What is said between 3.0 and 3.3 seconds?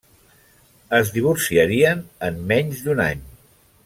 any.